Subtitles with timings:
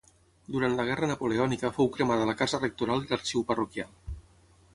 [0.53, 3.95] Durant la guerra napoleònica fou cremada la casa rectoral i l'arxiu parroquial.